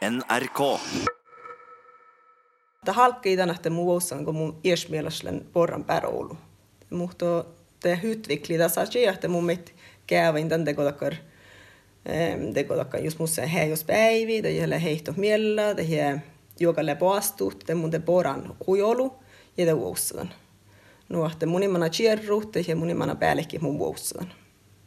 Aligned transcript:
NRK. 0.00 0.80
Ta 2.84 2.92
halkki 2.92 3.36
tänähtä 3.36 3.70
mun 3.70 3.86
vuossan, 3.86 4.24
kun 4.24 4.34
mun 4.34 4.60
iesmielaslen 4.64 5.46
porran 5.52 5.84
päroulu. 5.84 6.36
Mutta 6.90 7.44
te 7.80 7.98
hytvikli 8.02 8.58
tässä 8.58 8.80
asia, 8.80 9.12
että 9.12 9.28
mun 9.28 9.44
mit 9.44 9.74
käyvin 10.06 10.48
tän 10.48 10.64
tekotakar 10.64 11.14
tekotakar 12.54 13.00
just 13.00 13.18
mussa 13.18 13.46
hei 13.46 13.70
jos 13.70 13.84
päivi, 13.84 14.42
tai 14.42 14.56
jälle 14.56 14.82
heihto 14.82 15.12
miellä, 15.16 15.74
tai 15.74 15.88
hei 15.88 16.16
juokalle 16.60 16.94
poastu, 16.94 17.52
te 17.66 17.74
mun 17.74 17.90
te 17.90 17.98
poran 17.98 18.56
ujolu, 18.68 19.14
ja 19.56 19.66
te 19.66 19.76
vuossan. 19.76 20.30
No, 21.08 21.26
että 21.26 21.46
mun 21.46 21.62
imana 21.62 21.88
chierru, 21.88 22.40
tai 22.40 22.66
hei 22.66 22.74
mun 22.74 22.90
imana 22.90 23.14
päällekin 23.14 23.64
mun 23.64 23.78
vuossan. 23.78 24.32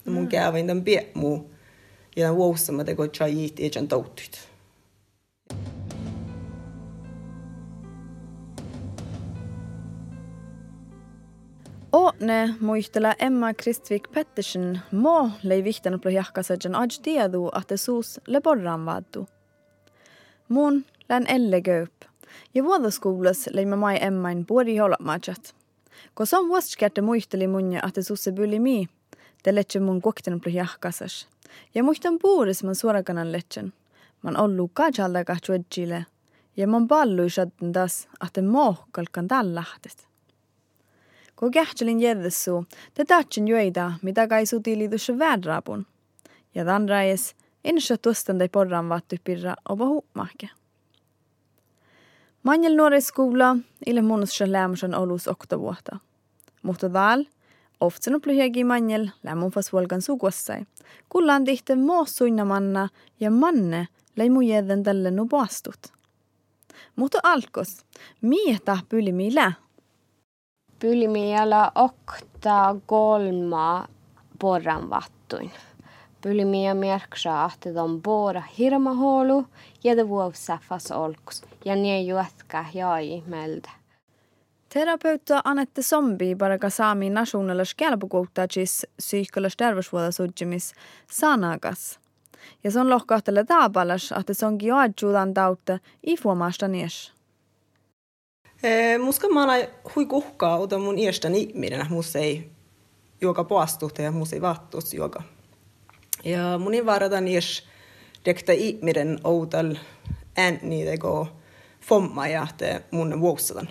Mun 0.05 0.27
käyvin 0.27 0.68
tän 0.68 0.84
pie 0.84 1.11
muu, 1.14 1.52
ja 2.16 2.27
tän 2.27 2.36
vuossan 2.36 2.75
mä 2.75 2.84
teko 2.84 3.07
chajit, 3.07 3.59
ja 3.59 3.70
tän 3.70 3.88
touttuit. 3.88 4.52
Åne 11.93 12.56
muistella 12.60 13.14
Emma 13.14 13.54
Kristvik 13.54 14.11
Pettersen 14.11 14.79
må 14.92 15.32
lei 15.42 15.61
vihtan 15.61 16.00
på 16.01 16.10
jahkasajan 16.10 16.75
aj 16.75 16.96
tieduu, 17.06 17.51
että 17.60 17.78
suus 17.78 18.20
le 18.28 18.42
borran 18.42 18.86
vaddu. 18.86 19.28
Mun 20.50 20.86
län 21.10 21.28
elle 21.28 21.61
göp. 21.61 21.93
Ja 22.54 22.64
vuodoskoulas 22.64 23.50
leimme 23.54 23.75
mai 23.75 23.98
Emmain 24.01 24.46
puori 24.46 24.78
holamaajat. 24.78 25.54
Ko 26.14 26.25
som 26.25 26.48
vuoskerte 26.50 27.01
muisteli 27.01 27.48
munja, 27.48 27.84
että 27.87 28.01
suusse 28.01 28.32
byli 28.32 28.60
mi, 28.60 28.89
te 29.43 29.56
letse 29.56 29.79
mun 29.79 30.01
kokten 30.01 30.42
på 30.42 30.50
jahkasas. 30.50 31.28
Ja 31.75 31.84
muistan 31.84 32.20
puuris 32.20 32.64
man 32.64 32.75
suorakanan 32.75 33.31
letsen. 33.31 33.73
Man 34.22 34.38
ollu 34.38 34.67
kajallega 34.73 35.36
chuedjile. 35.36 36.06
Ja 36.58 36.67
man 36.67 36.88
ballu 36.88 37.30
shadden 37.30 37.73
das, 37.73 38.08
että 38.25 38.42
mohkalkan 38.42 39.28
tällahtet. 39.28 40.12
Ko 41.44 41.49
kähtselin 41.52 41.99
järdessu, 41.99 42.66
te 42.94 43.05
tatsin 43.05 43.47
juida, 43.47 43.91
mitä 44.02 44.27
kai 44.27 44.45
sutiliidus 44.45 45.11
väädraapun. 45.19 45.86
Ja 46.55 46.66
dan 46.66 46.89
rais, 46.89 47.36
insa 47.63 47.97
tuostan 47.97 48.39
de 48.39 48.47
porran 48.47 48.89
vattu 48.89 49.16
pirra 49.23 49.55
oba 49.69 49.86
huumahke. 49.86 50.49
Manjel 52.44 52.75
nuori 52.75 53.02
skola, 53.02 53.58
ille 53.86 54.02
munussa 54.02 54.52
lämmösen 54.52 54.95
olus 54.95 55.27
oktovuotta. 55.27 55.99
Mutta 56.61 56.94
dal, 56.94 57.25
oftsen 57.80 58.16
upluhjegi 58.16 58.64
manjel 58.64 59.09
lämmun 59.23 59.52
fas 59.52 59.73
volgan 59.73 60.02
suguassai. 60.02 60.66
Kullaan 61.09 61.44
tihte 61.44 61.77
suinnamanna 62.05 62.89
ja 63.19 63.31
manne 63.31 63.88
leimu 64.16 64.41
jäden 64.41 64.83
tälle 64.83 65.11
nu 65.11 65.27
paastut. 65.27 65.94
Mutta 66.95 67.19
alkos, 67.23 67.86
mieta 68.21 68.77
pyli 68.89 69.11
millä 69.11 69.53
Pylimiellä 70.84 71.72
okta 71.76 72.76
kolma 72.86 73.88
porran 74.39 74.89
vattuin. 74.89 75.52
Pylimia 76.22 76.76
merksaa, 76.76 77.52
että 77.53 77.84
on 77.84 78.02
bora 78.02 78.42
hirmahuolu 78.58 79.48
ja 79.84 79.98
det 79.98 80.08
vuosafas 80.08 80.92
olkus 80.92 81.44
ja 81.66 81.76
nie 81.76 82.02
juotka 82.02 82.66
jai 82.73 83.23
melda. 83.28 83.70
Terapeuta 84.73 85.42
Anette 85.44 85.81
Sombi 85.81 86.36
baraka 86.36 86.70
saami 86.70 87.09
nationalas 87.09 87.76
kelpokouttajis 87.76 88.88
psyykolas 88.98 89.58
terveyshuoltosuudjimis 89.58 90.73
sanagas. 91.11 92.00
Ja 92.64 92.72
se 92.72 92.80
on 92.80 92.89
lohkahtele 92.89 93.44
taapalas, 93.44 94.14
että 94.20 94.34
se 94.34 94.45
onkin 94.45 94.67
joadjuudan 94.67 95.34
tautta 95.34 95.80
ifuomasta 96.06 96.67
nies. 96.67 97.14
Muska 99.03 99.28
mä 99.28 99.42
aina 99.42 99.67
hui 99.95 100.06
kuhkaa, 100.06 100.58
uta 100.59 100.78
mun 100.78 101.00
iästä 101.00 101.28
ihminen, 101.28 101.86
mus 101.89 102.16
ei 102.16 102.52
juoka 103.21 103.43
poastuhta 103.43 104.02
ja 104.02 104.11
mus 104.11 104.33
ei 104.33 104.42
vaattuus 104.42 104.93
juoka. 104.93 105.23
Ja 106.23 106.58
mun 106.58 106.73
ei 106.73 106.86
varata 106.86 107.17
iäs 107.17 107.64
rekta 108.26 108.52
ihminen 108.52 109.20
outal 109.23 109.76
ääni 110.38 110.86
tego 110.86 111.27
fomma 111.82 112.27
ja 112.27 112.48
te 112.58 112.83
mun 112.92 113.20
vuosadan. 113.21 113.70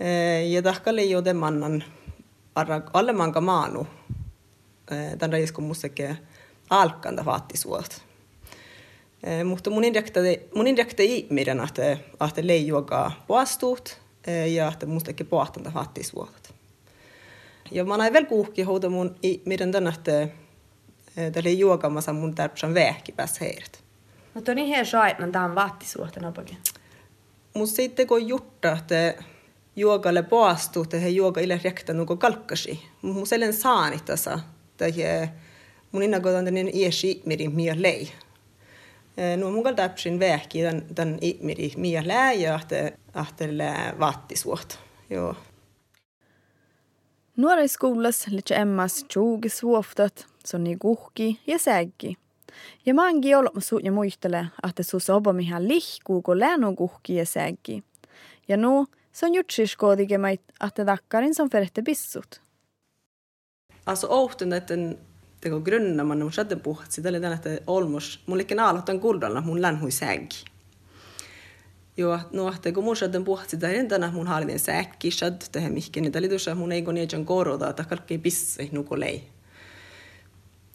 Eh, 0.00 0.50
ja 0.50 0.62
tahka 0.62 0.90
jo 0.90 1.22
mannan 1.34 1.84
alle 2.92 3.12
manka 3.12 3.40
maanu. 3.40 3.86
Eh, 4.90 5.18
Tän 5.18 5.30
kun 5.54 5.64
museke 5.64 6.16
alkanda 6.70 7.24
vaattisuot. 7.24 8.02
Mutta 9.44 9.70
mun 9.70 9.84
indirekta, 9.84 10.20
mun 10.54 10.66
indirekta 10.66 11.02
ihminen, 11.02 11.60
että, 11.60 11.92
että 12.28 12.46
leijuakaa 12.46 13.24
poastuut 13.26 14.00
ja 14.54 14.68
että 14.68 14.86
mustakin 14.86 15.26
pohtanta 15.26 15.70
fattisvuotat. 15.70 16.54
Ja 17.70 17.84
mä 17.84 17.96
näin 17.96 18.12
vielä 18.12 18.26
kuhki 18.26 18.62
houta 18.62 18.90
mun 18.90 19.14
ihminen 19.22 19.72
tänne, 19.72 19.90
että 19.90 20.28
tälle 21.32 21.50
juokamassa 21.50 22.12
mun 22.12 22.34
tärpsan 22.34 22.74
vähki 22.74 23.12
pääs 23.12 23.40
heidät. 23.40 23.84
Mutta 24.34 24.52
on 24.52 24.58
ihan 24.58 24.86
saa, 24.86 25.08
että 25.08 25.28
tämä 25.28 25.44
on 25.44 25.54
vattisuhteen 25.54 26.26
opakin. 26.26 26.56
Mutta 27.54 27.76
sitten 27.76 28.06
kun 28.06 28.28
jutta, 28.28 28.72
että 28.72 29.24
juokalle 29.76 30.22
poastuut 30.22 30.92
ja 30.92 31.00
he 31.00 31.08
juoka 31.08 31.40
ille 31.40 31.60
rekta 31.64 31.92
nuko 31.92 32.16
kalkkasi. 32.16 32.82
Selen 33.24 33.52
saani 33.52 33.98
tässä, 34.04 34.38
että 34.70 35.28
mun 35.92 36.02
innakoitan 36.02 36.44
tänne 36.44 36.70
iesi 36.72 37.22
mirin 37.24 37.54
mia 37.54 37.74
lei. 37.78 38.12
No 39.36 39.50
mun 39.50 39.76
täpsin 39.76 40.20
vähki 40.20 40.62
tämän, 40.62 40.82
tämän 40.94 41.18
ihmiri 41.20 41.72
mia 41.76 42.02
lää 42.06 42.32
ja 42.32 42.54
ahte, 42.54 42.98
ahte 43.14 43.48
vattisuot. 43.98 44.78
Joo. 45.10 45.34
Nuori 47.36 47.68
skolas 47.68 48.26
lite 48.26 48.54
Emmas 48.54 49.04
tjugi 49.08 49.48
suoftat, 49.48 50.26
sonni 50.46 50.76
kuhki 50.76 51.40
ja 51.46 51.58
säggi. 51.58 52.16
Ja 52.86 52.94
mangi 52.94 53.34
olot 53.34 53.52
suut 53.58 53.84
ja 53.84 53.92
muistele, 53.92 54.46
että 54.68 54.82
su 54.82 55.00
soba 55.00 55.32
mihän 55.32 55.68
lihkuu, 55.68 56.22
kun 56.22 56.40
länu 56.40 56.76
kuhki 56.76 57.14
ja 57.14 57.26
säggi. 57.26 57.84
Ja 58.48 58.56
nu, 58.56 58.86
se 59.12 59.26
on 59.26 59.34
jutsiskoodikin, 59.34 60.24
että 60.66 60.84
takkarin 60.84 61.34
som 61.34 61.50
ferhte 61.50 61.82
pissut. 61.82 62.40
Alltså 63.86 64.06
ohtun, 64.08 64.52
että 64.52 64.74
teko 65.44 65.60
grunna 65.60 66.04
man 66.04 66.32
shadde 66.32 66.56
puhat 66.56 66.92
sitä 66.92 67.08
oli 67.08 67.20
tänä 67.20 67.38
olmos 67.66 68.20
mullekin 68.26 68.60
aloitan 68.60 69.00
kuldalla 69.00 69.40
mun 69.40 69.62
länhui 69.62 69.90
säggi. 69.90 70.44
Jo, 71.96 72.18
no 72.32 72.48
että 72.48 72.72
kun 72.72 72.84
mun 72.84 72.96
shadden 72.96 73.24
puhat 73.24 73.50
sitä 73.50 73.68
ennen 73.68 73.88
tänä 73.88 74.10
mun 74.10 74.26
hallin 74.26 74.58
säkki 74.58 75.10
shad 75.10 75.42
tähän 75.52 75.72
mihkin 75.72 76.02
niitä 76.02 76.18
oli 76.18 76.28
tuossa 76.28 76.54
mun 76.54 76.72
ei 76.72 76.82
kun 76.82 76.94
niitä 76.94 77.16
koroda 77.24 77.70
että 77.70 77.84
kaikki 77.84 78.18
pisse 78.18 78.68
nukolei. 78.72 79.22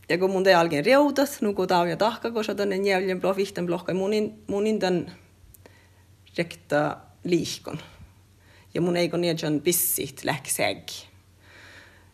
Ja 0.09 0.17
kun 0.17 0.31
mun 0.31 0.43
te 0.43 0.53
algen 0.53 0.85
reutat, 0.85 1.37
nuku 1.41 1.67
tau 1.67 1.85
ja 1.85 1.97
tahka, 1.97 2.31
kun 2.31 2.43
shadden 2.43 2.71
en 2.71 2.85
jävlen 2.85 3.21
blå 3.21 3.35
vihten 3.35 3.65
blokka 3.65 3.93
munin 3.93 4.43
munin 4.47 4.79
tän 4.79 5.11
rekta 6.37 6.97
liikon. 7.23 7.79
Ja 8.73 8.81
mun 8.81 8.97
ei 8.97 9.09
niitä 9.17 9.47
pissit 9.63 10.23
läksäggi. 10.23 11.08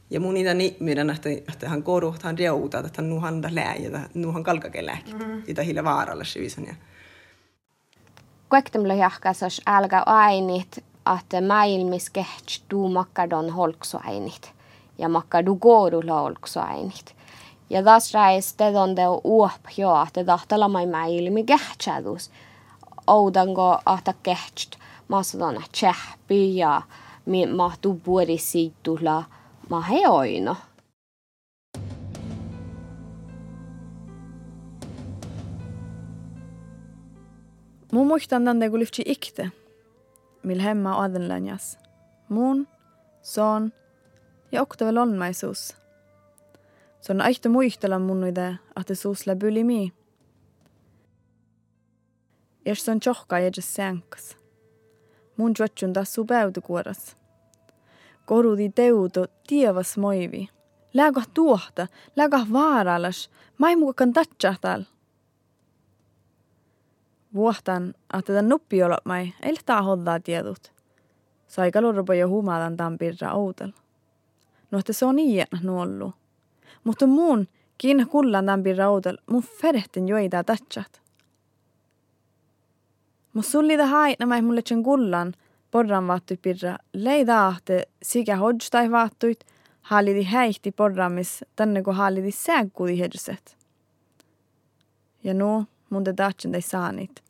Ja 0.10 0.20
mun 0.20 0.34
niitä 0.34 0.52
ihminen, 0.52 1.10
että, 1.10 1.30
että 1.30 1.70
hän 1.70 1.84
koru, 1.84 2.16
hän 2.24 2.38
reutaa, 2.38 2.80
että 2.80 3.02
hän 3.02 3.10
nuhan 3.10 3.44
lääjä, 3.50 4.10
nuhan 4.14 4.44
kalkake 4.44 4.86
lääki. 4.86 5.14
Mm. 5.14 5.44
Itä 5.48 5.62
hille 5.62 5.84
vaaralle 5.84 6.26
syvisen. 6.26 6.66
Ja. 6.66 6.76
Kuektemle 8.50 8.96
jahkasas 8.96 9.62
älkä 9.68 10.04
ainit, 10.06 10.84
että 11.20 11.42
maailmis 11.48 12.10
kehtsi 12.10 12.62
tuu 12.70 12.90
makkadon 12.90 13.50
holksuainit. 13.50 14.54
Ja 14.98 15.10
makkadu 15.10 15.56
korulla 15.56 16.22
holksuainit. 16.22 17.16
Ja 17.70 17.84
taas 17.84 18.14
räis 18.14 18.54
tedon 18.54 18.96
teo 18.96 19.22
uop 19.24 19.62
jo, 19.78 20.04
että 20.08 20.24
tahtala 20.24 20.68
mai 20.68 20.88
maailmi 20.88 21.44
kehtsädus. 21.44 22.32
Oudanko, 23.08 23.80
että 24.00 24.14
kehtsit 24.24 24.78
maasadona 25.08 25.62
tsehpi 25.72 26.58
ja 26.58 26.82
mahtuu 27.56 28.02
puolisiittulla 28.04 29.24
ma 29.70 29.82
heoino. 29.82 30.56
Mun 37.92 38.08
muistan 38.08 38.46
tänne 38.46 38.70
kun 38.70 38.80
lyfti 38.80 39.04
ikte, 39.06 39.52
mil 40.44 40.60
hemma 40.60 41.04
adenlänjas. 41.04 41.78
Mun, 42.30 42.68
son 43.22 43.74
ja 44.52 44.62
oktavel 44.62 44.98
onmaisuus. 44.98 45.76
Se 47.02 47.14
on 47.14 47.22
aihto 47.22 47.50
muistella 47.50 48.00
mun 48.00 48.28
ide, 48.28 48.58
että 48.80 48.96
suus 48.96 49.28
läbyli 49.28 49.64
mi. 49.64 49.94
Ja 52.66 52.76
se 52.76 52.92
on 52.92 53.00
tjohka 53.00 53.40
ja 53.40 53.52
sänkas. 53.60 54.38
Mun 55.38 55.54
juotsun 55.60 55.94
taas 55.94 56.14
su 56.14 56.26
päytykuoras 56.26 57.16
korudi 58.26 58.70
teuto 58.70 59.26
tievas 59.48 59.98
moivi. 59.98 60.50
Lääkah 60.94 61.28
tuohta, 61.34 61.88
lääkah 62.16 62.52
vaaralas, 62.54 63.30
maimukakan 63.58 64.14
tatsahtal. 64.14 64.84
Vuohtan, 67.34 67.94
että 68.20 68.34
tämän 68.34 68.50
nuppi 68.50 68.84
olot 68.84 69.06
mai, 69.06 69.34
ei 69.44 69.56
tää 69.66 69.82
hoddaa 69.82 70.20
tiedut. 70.20 70.74
Sai 71.48 71.72
kalurpo 71.72 72.14
jo 72.14 72.28
huumaatan 72.28 72.78
tämän 72.78 72.98
pirra 72.98 73.34
outel. 73.34 73.72
No, 74.72 74.80
että 74.80 74.94
se 74.94 75.06
on 75.06 75.20
jännä 75.20 75.60
nuollu. 75.64 76.14
Mutta 76.84 77.08
muun 77.08 77.48
kiinna 77.78 78.06
kullan 78.06 78.46
tämän 78.46 78.64
pirra 78.64 78.90
outel, 78.90 79.18
mun 79.32 79.44
ferehtin 79.44 80.08
joita 80.08 80.44
tätsät. 80.44 81.02
Mutta 83.34 83.52
sulli 83.52 83.78
da 83.78 83.86
haitna 83.86 84.26
mai 84.26 84.42
mulle 84.42 84.62
sen 84.66 84.84
kullan, 84.84 85.34
porran 85.76 86.08
vaattu 86.08 86.36
pirra, 86.42 86.78
leida 86.94 87.48
ahte 87.48 87.84
sikä 88.04 88.36
hodjtai 88.38 88.92
vaattuit, 88.92 89.40
haalidi 89.82 90.24
häihti 90.24 90.72
porramis 90.72 91.44
tänne 91.56 91.82
kun 91.84 91.96
haalidi 91.96 92.32
sääkkuudi 92.32 93.00
hedjuset. 93.00 93.58
Ja 95.24 95.34
nu 95.34 95.66
mun 95.90 96.04
te 96.04 96.14
tahtsin 96.14 96.52
tei 96.52 96.62
saanit. 96.62 97.24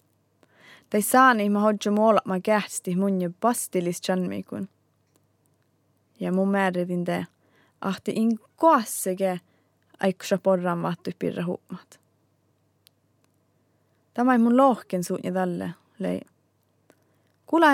Tei 0.90 1.02
saani 1.02 1.50
mä 1.50 1.60
hodju 1.60 1.92
muolat 1.92 2.26
mä 2.26 2.40
kähti 2.40 2.96
mun 2.96 3.22
ja 3.22 3.30
pastilis 3.40 4.02
chanmikun. 4.02 4.70
Ja 6.20 6.32
mun 6.32 6.52
määritin 6.52 7.06
te, 7.06 7.26
ahti 7.82 8.12
in 8.16 8.40
koassege 8.56 9.40
aiksa 10.00 10.38
porran 10.38 10.82
vaattu 10.82 11.12
pirra 11.20 11.46
huumat. 11.46 12.00
Tämä 14.14 14.34
ei 14.34 14.40
mun 14.40 14.58
lohken 14.58 15.04
suun 15.04 15.20
ja 15.24 15.32
tälle, 15.32 15.74
lei. 16.00 16.22
Kula 17.46 17.74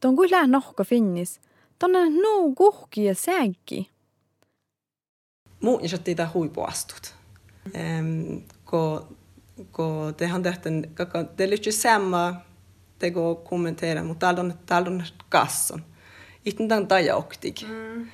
Ton 0.00 0.16
kyllä 0.16 0.46
nohko 0.46 0.84
finnis, 0.84 1.40
tonne 1.78 2.10
nuu 2.10 2.54
kuhki 2.54 3.04
ja 3.04 3.14
säkki. 3.14 3.90
Muun 5.60 5.80
ja 5.82 6.14
tää 6.16 6.30
huipuastut. 6.34 7.14
Um, 7.66 8.42
ko, 8.64 9.08
ko 9.70 10.12
tehän 10.16 10.42
tehten, 10.42 10.90
kaka, 10.94 11.24
te 11.24 11.50
lyhtsä 11.50 11.72
samma, 11.72 12.34
te 12.98 13.10
go 13.10 13.34
kommentera, 13.34 14.04
mutta 14.04 14.26
täällä 14.26 14.40
on, 14.40 14.54
täällä 14.66 14.88
on 14.88 15.04
kasson. 15.28 15.84
Itten 16.44 16.68
tämän 16.68 16.86
tajauktik. 16.86 17.62
Mm. 17.62 18.06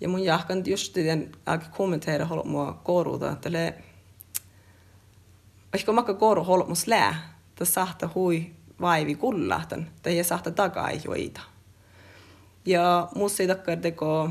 Ja 0.00 0.08
mun 0.08 0.24
jahkan 0.24 0.62
just 0.66 0.94
den 0.94 1.32
alkoi 1.46 1.68
kommentera 1.76 2.26
hålla 2.26 2.44
mua 2.44 2.80
koruuta, 2.84 3.32
että 3.32 3.52
le, 3.52 3.74
vaikka 5.72 5.92
makka 5.92 6.14
koru 6.14 6.44
hålla 6.44 6.64
mua 6.64 6.74
slää, 6.74 7.38
että 7.48 7.64
sahta 7.64 8.10
hui 8.14 8.50
vaivi 8.80 9.14
kullahtan, 9.14 9.90
tai 10.02 10.16
ei 10.16 10.24
sahta 10.24 10.50
takaa 10.50 10.90
joita. 10.90 11.40
Ja 12.66 13.08
musta 13.14 13.42
ei 13.42 13.48
takkar 13.48 13.76
teko 13.76 14.30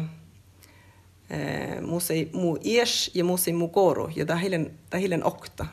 musta 1.82 2.14
ei 2.14 2.30
mu 2.34 2.58
ies 2.64 3.12
ja 3.14 3.24
musta 3.24 3.50
ei 3.50 3.54
mu 3.54 3.68
koru, 3.68 4.10
ja 4.16 4.26
ta 4.26 4.36
hilen, 4.36 4.80
ta 4.90 4.98
hilen 4.98 5.26
okta. 5.26 5.66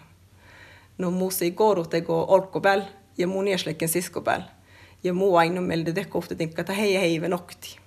No 0.99 1.11
musta 1.11 1.44
ei 1.44 1.50
koru 1.50 1.84
teko 1.87 2.25
olkkopäl 2.28 2.82
ja 3.19 3.26
mun 3.26 3.49
ieslekken 3.49 3.88
siskopäl. 3.88 4.43
Ja 5.05 5.14
muu 5.14 5.37
aina 5.37 5.61
meille 5.61 5.93
teko 5.93 6.19
ofta 6.19 6.34
tinkka, 6.34 6.61
että 6.61 6.72
hei 6.72 6.94
hei 6.94 7.20
venokti. 7.20 7.78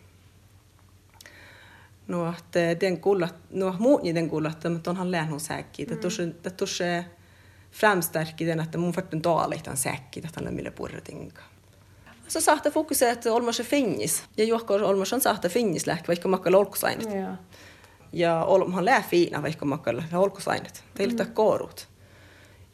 No, 2.07 2.29
että 2.29 2.59
den 2.79 3.01
kullat, 3.01 3.35
no 3.49 3.75
muut 3.79 4.03
niiden 4.03 4.29
kullat, 4.29 4.63
mutta 4.69 4.89
onhan 4.89 5.11
lähnu 5.11 5.39
säkki. 5.39 5.87
Det 5.87 6.51
tuossa 6.57 6.83
framstärker 7.73 8.45
den 8.45 8.59
att 8.59 8.75
mun 8.75 8.93
dåligt 9.23 9.67
en 9.67 9.77
säkki, 9.77 10.19
että 10.19 10.41
on 10.41 10.53
mille 10.53 10.71
purretinka. 10.71 11.41
Så 12.27 12.41
sahta 12.41 12.71
fokusera, 12.71 13.11
että 13.11 13.33
olmassa 13.33 13.63
finnis. 13.63 14.23
Ja 14.37 14.43
juokko 14.43 14.73
olmassa 14.73 15.15
on 15.15 15.21
sahta 15.21 15.49
finnis 15.49 15.87
lähkä, 15.87 16.07
vaikka 16.07 16.27
makkalla 16.27 16.57
olkusainet. 16.57 17.09
Ja. 17.15 17.35
Ja 18.13 18.43
olmhan 18.43 18.85
lää 18.85 19.01
fiina, 19.01 19.41
vaikka 19.41 19.65
makkalla 19.65 20.03
olkusainet. 20.13 20.83
Teillä 20.95 21.23
mm. 21.23 21.33
koorut. 21.33 21.87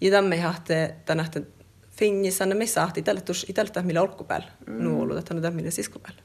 Ja 0.01 0.11
tämä 0.11 0.35
ei 0.35 0.41
hahte, 0.41 0.95
tänä 1.05 1.23
että 1.23 1.41
finnis, 1.89 2.41
anna 2.41 2.55
me 2.55 2.65
sahti, 2.65 3.01
tällä 3.01 3.21
tus, 3.21 3.45
tällä 3.53 3.81
millä 3.81 4.01
olkupäällä. 4.01 4.47
Mm. 4.67 4.83
Nuolu, 4.83 5.17
että 5.17 5.41
tämä 5.41 5.51
millä 5.51 5.71
siskopäällä. 5.71 6.21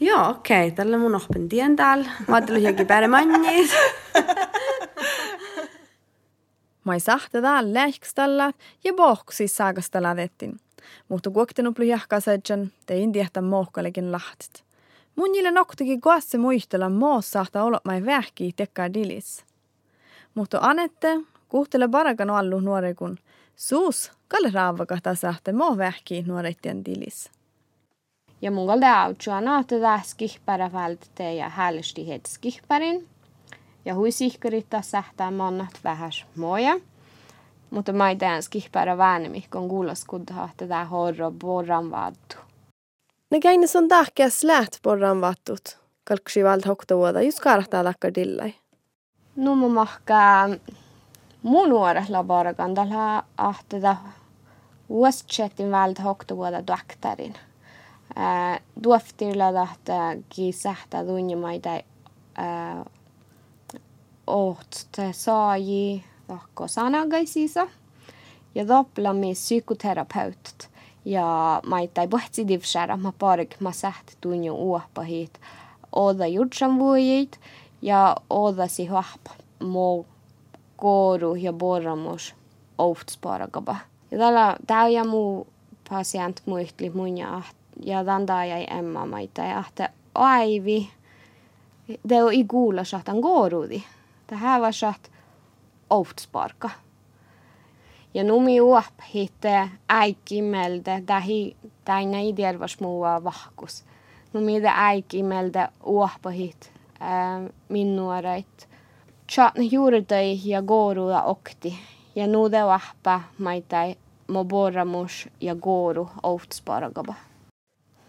Joo, 0.00 0.30
okei. 0.30 0.66
Okay. 0.66 0.70
Tällä 0.70 0.98
mun 0.98 1.14
oppin 1.14 1.48
tien 1.48 1.76
täällä. 1.76 2.10
Mä 2.28 2.36
ajattelin 2.36 2.86
pääremänniis. 2.86 3.70
Mai 4.14 4.51
Maisahtadan 6.84 7.74
lähkstalla 7.74 8.52
ja 8.84 8.94
bohksi 8.94 9.48
saagastaladettin. 9.48 10.60
Mutta 11.08 11.30
kuoktenu 11.30 11.72
plujahkasajan 11.72 12.72
tein 12.86 13.12
tiehtä 13.12 13.42
mohkalikin 13.42 14.12
lahtit. 14.12 14.64
Munille 15.16 15.50
noktikin 15.50 16.00
kuasse 16.00 16.38
muistella 16.38 16.88
moossahta 16.88 17.62
olot 17.62 17.84
mai 17.84 18.04
vähkii 18.04 18.52
tekkaa 18.52 18.94
dilis. 18.94 19.44
Mutta 20.34 20.58
anette 20.62 21.20
kuhtele 21.48 21.88
parakan 21.88 22.30
allu 22.30 22.60
nuorekun 22.60 23.18
suus 23.56 24.12
kalle 24.28 24.50
raavakahta 24.50 25.14
sahte 25.14 25.52
moh 25.52 25.76
vähkii 25.76 26.22
nuorettien 26.22 26.84
dilis. 26.84 27.30
Ja 28.42 28.50
mun 28.50 28.66
kalde 28.66 28.86
autsuana 28.86 29.64
tätä 29.64 30.00
skihpäräfältä 30.04 31.22
ja 31.22 31.48
hälsti 31.48 32.08
het 32.08 32.26
skihpärin. 32.26 33.11
Ja 33.84 33.94
hui 33.94 34.10
sihkarittaa 34.10 34.82
sähtää 34.82 35.30
mannat 35.30 35.80
vähäs 35.84 36.26
moja. 36.36 36.74
Mutta 37.70 37.92
mä 37.92 38.08
ei 38.08 38.16
tämän 38.16 38.42
skihpärä 38.42 38.98
väänemi, 38.98 39.44
kun 39.52 39.68
kuulas 39.68 40.04
kudhaa, 40.04 40.48
että 40.50 40.66
tämä 40.66 40.84
horro 40.84 41.30
borran 41.30 41.90
vaattu. 41.90 42.36
Ne 43.30 43.40
käine 43.40 43.66
son 43.66 43.88
tahkea 43.88 44.30
slät 44.30 44.78
borran 44.82 45.20
vaattut. 45.20 45.78
Kalksi 46.04 46.44
vald 46.44 46.60
hokta 46.66 46.96
vuoda, 46.96 47.22
just 47.22 47.40
karahtaa 47.40 47.84
takkar 47.84 48.14
dillai. 48.14 48.54
No 49.36 49.56
mä 49.56 49.68
mahkaa 49.68 50.48
mun 51.42 51.68
bargandalla, 52.26 53.24
että 53.50 53.80
tämä 53.80 53.96
Westchetin 54.90 55.70
vald 55.70 56.02
hokta 56.04 56.36
vuoda 56.36 56.66
doktorin. 56.66 57.34
Duoftirla 58.84 59.52
tahta 59.52 59.92
ki 60.28 60.52
sähtä 60.52 61.04
tunnimaita 61.04 61.70
oht 64.26 64.98
saaji 65.12 66.04
lahko 66.28 66.68
sanagaisisa 66.68 67.66
ja 68.54 68.68
doppelami 68.68 69.32
psykoterapeutit. 69.32 70.68
Ja 71.04 71.60
ma 71.66 71.80
ei 71.80 72.08
puhtsi 72.10 72.48
divšära, 72.48 72.96
ma 72.96 73.12
parik 73.18 73.60
ma 73.60 73.72
sähti 73.72 74.16
tunju 74.20 74.54
uoppahit. 74.54 75.40
Oda 75.92 76.26
jutsan 76.26 76.78
vuojit 76.78 77.40
ja 77.82 78.16
odasi 78.30 78.86
huahpa 78.86 79.30
mo 79.60 80.06
kooru 80.76 81.34
ja 81.34 81.52
borramus 81.52 82.34
ohtspارagaba. 82.78 83.76
Ja 84.10 84.18
tällä 84.18 84.56
tää 84.66 84.88
ja 84.88 85.04
muu 85.04 85.46
muistli 86.46 86.90
mun 86.90 87.18
ja 87.18 87.42
ja 87.84 88.04
tanda 88.04 88.44
jäi 88.44 88.66
emma 88.70 89.06
maita 89.06 89.42
ja 89.42 89.64
että 89.68 89.88
aivi 90.14 90.90
det 92.08 92.22
on 92.22 92.32
i 92.32 92.44
kuulla 92.44 92.84
sahtan 92.84 93.20
goorudi. 93.20 93.78
Det 93.78 93.84
här 94.30 94.60
var 94.60 94.72
satt 94.72 95.10
outsparka. 95.90 96.70
Ja 98.14 98.24
numi 98.24 98.60
uop 98.60 99.00
hitte 99.12 99.68
äikimelde, 99.88 101.02
tähi 101.06 101.56
täinä 101.84 102.20
idelvas 102.20 102.80
muua 102.80 103.24
vahkus. 103.24 103.84
Numi 104.32 104.60
de 104.62 104.68
äikimelde 104.68 105.68
uoppa 105.84 106.30
hit 106.30 106.72
minnuareit. 107.68 108.68
Chatna 109.28 109.62
juurdai 109.62 110.40
ja 110.44 110.62
gooruda 110.62 111.22
okti. 111.22 111.78
Ja 112.14 112.26
nuude 112.26 112.64
vahpa 112.64 113.20
maitai 113.38 113.96
mo 114.28 114.44
borramus 114.44 115.28
ja 115.40 115.54
gooru 115.54 116.08
outsparagaba. 116.22 117.14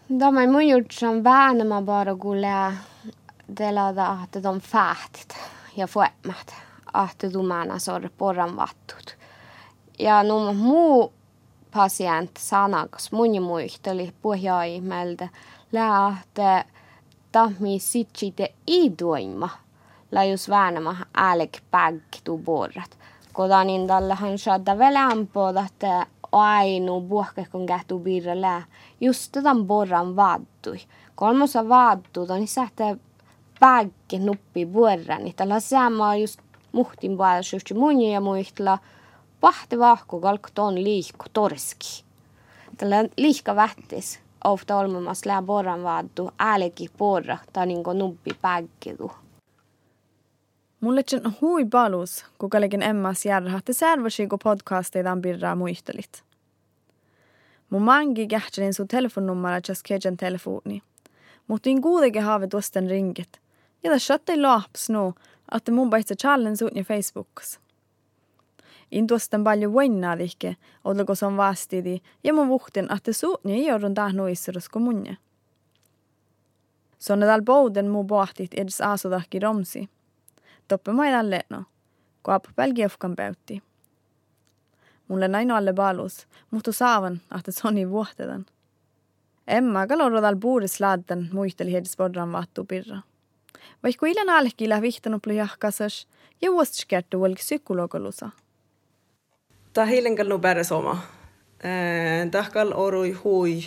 De 0.08 0.38
är 0.38 0.46
mycket 0.46 0.92
som 0.92 1.22
värnar 1.22 1.64
man 1.64 1.84
bara 1.84 2.14
gulla 2.14 2.74
delada 3.46 4.06
att 4.06 4.42
de 4.42 4.60
fähtit 4.60 5.36
ja 5.74 5.86
fuemmat 5.86 6.54
att 6.84 7.18
de 7.18 7.48
menar 7.48 7.78
så 7.78 8.00
porran 8.18 8.56
vattut. 8.56 9.16
Ja 9.98 10.22
no 10.22 10.52
muu 10.52 11.12
pasient 11.70 12.38
sanakas 12.38 13.12
mun 13.12 13.42
muisteli 13.42 14.12
pohjaimelde 14.22 15.28
lähte 15.72 16.64
tahmi 17.32 17.80
sitsite 17.80 18.48
iduima 18.66 19.48
lajus 20.12 20.48
väänämä 20.48 20.96
älek 21.14 21.62
pägtu 21.70 22.38
borrat. 22.38 22.98
Kodanin 23.32 23.88
dallahan 23.88 24.38
saada 24.38 24.78
velämpooda, 24.78 25.66
että 25.66 26.06
ainu 26.32 27.00
puhkekon 27.00 27.66
kähtu 27.66 27.98
birrellä 27.98 28.62
just 29.00 29.32
tämän 29.32 29.66
borran 29.66 30.16
vaattui. 30.16 30.80
Kolmosa 31.14 31.68
vaattu, 31.68 32.26
niin 32.34 32.48
sähtä 32.48 32.96
pägge 33.64 34.18
nuppi 34.18 34.66
borran, 34.66 35.24
niin 35.24 35.34
tällä 35.36 35.60
sama 35.60 36.16
just 36.16 36.40
muhtin 36.72 37.16
puolella 37.16 37.80
mun 37.80 38.02
ja 38.02 38.20
muistella 38.20 38.78
pahti 39.40 39.78
vahku 39.78 40.20
kalk 40.20 40.50
ton 40.54 40.84
liikku 40.84 41.24
torski. 41.32 42.04
Tällä 42.76 42.96
liikka 43.16 43.56
vähtis 43.56 44.20
ofta 44.44 44.76
olmamas 44.76 45.26
lää 45.26 45.42
borran 45.42 45.82
vaattu 45.82 46.30
älki 46.38 46.88
porra 46.98 47.38
tai 47.52 47.66
niinku 47.66 47.92
nuppi 47.92 48.30
päggedu. 48.42 49.12
Mulle 50.80 51.02
on 51.24 51.34
hui 51.40 51.64
palus, 51.64 52.24
kun 52.38 52.50
kallekin 52.50 52.82
emmas 52.82 53.26
järhahti 53.26 53.72
särvasi, 53.72 54.26
kun 54.26 54.38
podcasteidaan 54.44 55.22
birraa 55.22 55.56
muistelit. 55.56 56.24
Mun 57.70 57.82
mangi 57.82 58.26
kähtselin 58.26 58.74
sun 58.74 58.88
telefonnumera 58.88 59.60
just 59.68 59.82
kejan 59.88 60.16
telefoni. 60.16 60.82
Mutta 61.48 61.70
in 61.70 61.82
kuitenkin 61.82 62.22
haave 62.22 62.46
tuosten. 62.46 62.88
Ja 63.84 63.90
tässä 63.90 64.06
shattei 64.06 64.40
laaps 64.40 64.90
no, 64.90 65.14
että 65.56 65.72
mun 65.72 65.90
paitse 65.90 66.14
challenge 66.14 66.56
suutni 66.56 66.84
Facebookas. 66.84 67.60
In 68.90 69.06
tuosten 69.06 69.44
paljon 69.44 69.72
vuinnaadihke, 69.72 70.56
ollako 70.84 71.14
se 71.14 71.26
on 71.26 71.36
vastidi, 71.36 72.00
ja 72.24 72.34
mun 72.34 72.48
vuhtin, 72.48 72.92
että 72.96 73.12
suutni 73.12 73.52
ei 73.52 73.66
joudun 73.66 73.94
tahnu 73.94 74.26
issurus 74.26 74.68
kuin 74.68 74.82
munne. 74.82 75.16
Sonne 76.98 77.26
dal 77.26 77.42
bouden 77.42 77.88
mu 77.90 78.04
bohtit 78.04 78.54
edes 78.56 78.80
aasudahki 78.80 79.38
romsi. 79.38 79.88
Toppe 80.68 80.92
mai 80.92 81.12
dalle 81.12 81.40
no, 81.50 81.64
kun 82.22 82.34
apu 82.34 82.48
pelgiofkan 82.56 83.16
päytti. 83.16 83.62
Mulle 85.08 85.28
näin 85.28 85.50
alle 85.50 85.72
balus, 85.72 86.26
mutta 86.50 86.72
saavan, 86.72 87.20
että 87.38 87.52
soni 87.52 87.90
vuohtedan. 87.90 88.46
Emma 89.48 89.86
kaloro 89.86 90.22
dal 90.22 90.36
buuris 90.36 90.80
laaddan 90.80 91.28
muisteli 91.32 91.72
hedis 91.72 91.96
bodran 91.96 92.32
vattu 92.32 92.64
pirra. 92.64 92.98
Vaikkuilen 93.82 94.30
alkilla 94.30 94.80
vihtanut 94.80 95.22
plujahkasas 95.22 96.08
ja 96.42 96.52
vuost 96.52 96.84
kerttu 96.88 97.22
olki 97.22 97.38
psykologolusa. 97.38 98.30
Tämä 99.72 99.86
hiilen 99.86 100.16
kallu 100.16 100.38
päädä 100.38 100.64
soma. 100.64 100.92
Äh, 100.92 102.30
Tahkal 102.30 102.72
orui 102.74 103.12
hui 103.12 103.64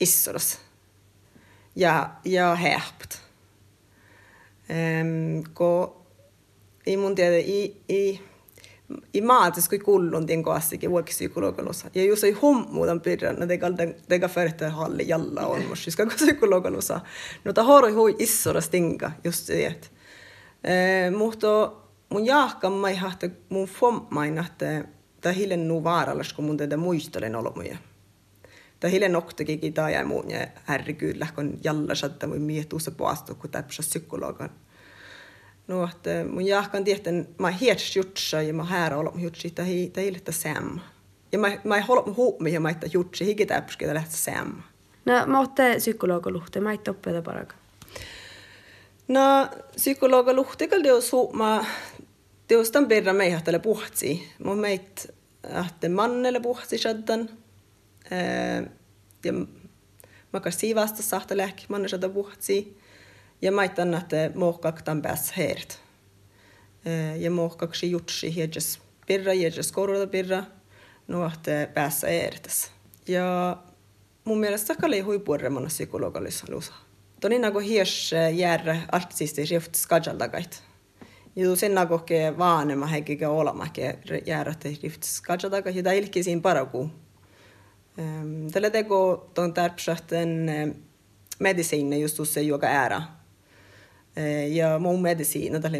issoras 0.00 0.60
ja, 1.76 2.10
ja 2.24 2.54
helpt. 2.54 3.14
Äh, 4.70 5.52
ko, 5.52 6.02
ei 6.86 6.96
mun 6.96 7.14
tiedä, 7.14 7.36
ei, 7.36 7.82
ei, 7.88 8.29
i 9.14 9.20
maatis 9.20 9.68
kui 9.68 9.78
kullun 9.78 10.26
tin 10.26 10.42
koassikin 10.42 10.90
vuoksi 10.90 11.14
psykologolussa. 11.14 11.90
Ja 11.94 12.04
jos 12.04 12.24
ei 12.24 12.32
hommuutan 12.32 13.00
pidä, 13.00 13.32
no 13.32 13.46
tega 14.08 14.28
färtä 14.28 14.70
halli 14.70 15.08
jalla 15.08 15.46
on 15.46 15.64
mus, 15.64 15.84
siis 15.84 15.96
kaka 15.96 16.14
psykologolussa. 16.14 17.00
No 17.44 17.52
ta 17.52 17.62
hori 17.62 17.92
hui 17.92 18.16
issoras 18.18 18.68
tinga 18.68 19.10
just 19.24 19.46
se 19.46 19.66
et. 19.66 19.92
Eh, 20.64 21.10
mutta 21.10 21.72
mun 22.10 22.26
jahkan 22.26 22.72
mai 22.72 22.96
hahta 22.96 23.28
mun 23.48 23.68
fommain 23.68 24.38
että 24.38 24.84
ta 25.20 25.32
hilen 25.32 25.68
nu 25.68 25.84
vaarallas 25.84 26.32
kun 26.32 26.44
mun 26.44 26.56
tätä 26.56 26.76
muistelen 26.76 27.36
olomuja. 27.36 27.76
Ta 28.80 28.88
hilen 28.88 29.12
noktakin 29.12 29.74
ta 29.74 29.90
ja 29.90 30.04
muun 30.04 30.30
ja 30.30 30.46
herregud 30.68 31.18
lähkon 31.18 31.58
jalla 31.64 31.94
satta 31.94 32.26
mun 32.26 32.40
mietuussa 32.40 32.90
poastu 32.90 33.34
kun 33.34 33.50
täpsä 33.50 33.82
psykologan. 33.82 34.50
nuote 35.70 36.20
eh, 36.20 36.26
mun 36.26 36.46
jahkan 36.46 36.84
tieten 36.84 37.28
mä 37.38 37.50
hiet 37.50 37.78
jutsa 37.96 38.42
ja 38.42 38.54
mä 38.54 38.64
häärä 38.64 38.96
olom 38.96 39.18
jutsi 39.20 39.50
tai 39.50 39.90
teille 39.92 40.20
sam. 40.30 40.80
Ja 41.32 41.38
mä 41.38 41.48
mä 41.64 41.80
holom 41.80 42.16
huumi 42.16 42.52
ja 42.52 42.60
mä 42.60 42.70
että 42.70 42.86
jutsi 42.92 43.26
hikitäpski 43.26 43.86
tällä 43.86 44.02
sam. 44.08 44.52
No 45.04 45.26
mä 45.26 45.40
otte 45.40 45.74
psykologoluhte 45.76 46.60
mä 46.60 46.72
itte 46.72 46.90
oppeda 46.90 47.22
paraga. 47.22 47.54
No 49.08 49.48
psykologoluhte 49.76 50.68
kyllä 50.68 50.84
det 50.84 50.92
oss 50.92 51.12
huuma 51.12 51.64
det 52.48 52.56
oss 52.56 52.72
den 52.72 52.88
berra 52.88 53.12
mig 53.12 53.34
att 53.34 53.48
eller 53.48 53.60
puhtsi. 53.60 54.28
Mun 54.38 54.58
meit 54.58 55.06
att 55.42 55.90
man 55.90 56.26
eller 56.26 56.40
puhtsi 56.40 56.78
shaddan. 56.78 57.28
Eh 58.10 58.70
ja 59.24 59.32
mä 60.32 60.40
kas 60.40 60.60
siivasta 60.60 61.02
sahtelek 61.02 61.68
man 61.68 61.88
shadda 61.88 62.08
puhtsi. 62.08 62.76
Ja 63.42 63.52
maitan, 63.52 63.94
että 63.94 64.30
mohkak 64.34 64.82
tämän 64.82 65.02
päässä 65.02 65.34
heert. 65.36 65.78
Ja 67.18 67.30
mohkaksi 67.30 67.90
jutsi 67.90 68.34
hiedjes 68.34 68.80
pirra, 69.06 69.32
hiedjes 69.32 69.72
korvata 69.72 70.06
pirra, 70.06 70.42
että 71.34 71.68
päässä 71.74 72.08
eertäs. 72.08 72.70
Ja 73.08 73.56
mun 74.24 74.40
mielestä 74.40 74.74
kalli 74.74 75.00
huipuoremana 75.00 75.66
psykologallisuus. 75.66 76.72
Toni 77.20 77.38
nagu 77.38 77.58
hies 77.58 78.10
järre 78.34 78.78
artisti 78.92 79.44
rift 79.50 79.74
skadjaldagait. 79.74 80.62
Ja 81.36 81.56
sen 81.56 81.74
nagu 81.74 81.98
ke 81.98 82.38
vaanema 82.38 82.86
hekikä 82.86 83.30
olamakin 83.30 83.84
järre 84.26 84.54
rift 84.82 85.02
skadjaldagait. 85.02 85.76
Ja 85.76 85.82
tämä 85.82 85.92
ilki 85.92 86.22
siinä 86.22 86.40
paraku. 86.40 86.90
Tällä 88.52 88.70
teko 88.70 89.30
ton 89.34 89.54
tärpsähten 89.54 90.50
medisiinne 91.38 91.98
just 91.98 92.20
se 92.24 92.42
joka 92.42 92.66
ära 92.66 93.02
ja 94.48 94.78
mun 94.78 95.02
medisiina 95.02 95.60
tällä. 95.60 95.78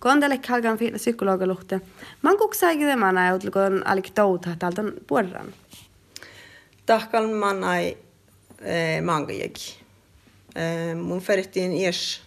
Kun 0.00 0.10
on 0.10 0.20
tälle 0.20 0.38
kalkan 0.38 0.78
fiila 0.78 0.96
psykologaluhte, 0.96 1.80
man 2.22 2.38
kuksaikin 2.38 2.86
tämä 2.86 3.12
näin, 3.12 3.40
kun 3.52 3.62
on 3.62 3.86
alik 3.86 4.10
touta 4.10 4.56
täältä 4.58 4.82
puolen. 5.06 5.54
Tahkal 6.86 7.26
man 7.26 7.64
ai 7.64 7.98
mangajakin. 9.02 9.74
Mun 11.02 11.20
ferittiin 11.20 11.72
ies 11.72 12.22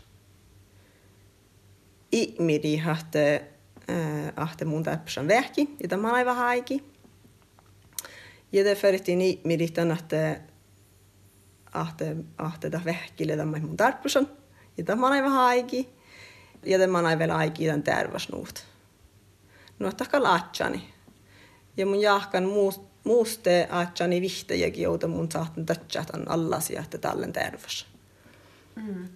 ihmiri 2.11 2.77
hahte 2.77 3.43
ahte 4.35 4.65
mun 4.65 4.83
täpsän 4.83 5.27
vähki, 5.27 5.75
jota 5.83 5.97
man 5.97 6.13
ai 6.13 6.25
vähän 6.25 6.47
aiki. 6.47 6.83
Ja 8.51 8.63
det 8.63 8.77
ferittiin 8.77 9.21
ihmiri 9.21 9.67
tänne, 9.67 10.41
ahte, 11.75 12.15
ahte 12.37 12.71
da 12.71 12.81
vähkille 12.85 13.37
tämän 13.37 13.61
mun 13.61 13.77
tarppusan. 13.77 14.27
Ja 14.77 14.83
tämä 14.83 15.07
on 15.07 15.23
vähän 15.23 15.39
aiki. 15.41 15.89
Ja 16.65 16.79
tämä 16.79 16.97
on 16.99 17.19
vielä 17.19 17.35
aiki 17.35 17.65
tämän 17.65 17.83
terveysnuut. 17.83 18.65
No, 19.79 19.87
että 19.87 20.23
laatsani. 20.23 20.93
Ja 21.77 21.85
mun 21.85 22.01
jahkan 22.01 22.43
muuste 23.03 23.67
aatsani 23.71 24.21
vihtäjäkin 24.21 24.83
joutu 24.83 25.07
mun 25.07 25.31
saatan 25.31 25.65
tatsatan 25.65 26.31
allasia, 26.31 26.81
että 26.81 26.97
tallen 26.97 27.33
terveys. 27.33 27.87
Mm. 28.75 29.07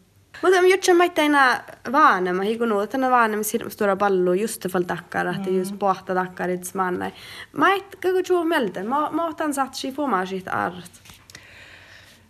Mutta 0.41 0.93
mä 0.93 1.09
teina 1.09 1.61
vaanema, 1.91 2.43
hikunu, 2.43 2.79
että 2.79 2.91
tänä 2.91 3.09
vaanema 3.11 3.43
stora 3.67 3.95
pallu 3.95 4.33
just 4.33 4.67
fall 4.71 4.83
takkar, 4.83 5.27
että 5.27 5.49
just 5.49 5.79
pohta 5.79 6.13
takkar 6.13 6.49
its 6.49 6.73
manna. 6.73 7.11
Mä 7.53 7.73
et 7.73 7.95
kako 7.95 8.19
juo 8.29 8.45
melden, 8.45 8.87
mä 8.87 9.25
otan 9.25 9.53
satsi 9.53 9.91
fumaa 9.91 10.25
sit 10.25 10.47
art. 10.47 10.91